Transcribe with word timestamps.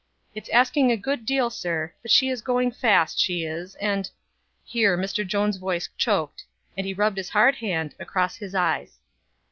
It's 0.33 0.49
asking 0.49 0.91
a 0.91 0.97
good 0.97 1.27
deal, 1.27 1.51
sir, 1.51 1.93
but 2.01 2.09
she 2.09 2.29
is 2.29 2.41
going 2.41 2.71
fast, 2.71 3.19
she 3.19 3.43
is; 3.45 3.75
and" 3.75 4.09
Here 4.65 4.97
Mr. 4.97 5.23
Jones' 5.23 5.57
voice 5.57 5.89
choked, 5.95 6.43
and 6.75 6.87
he 6.87 6.93
rubbed 6.95 7.17
his 7.17 7.29
hard 7.29 7.57
hand 7.57 7.93
across 7.99 8.37
his 8.37 8.55
eyes. 8.55 8.97